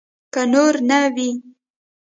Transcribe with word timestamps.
که 0.33 0.41
نور 0.53 0.75
نه 0.89 0.99
وي. 1.15 1.31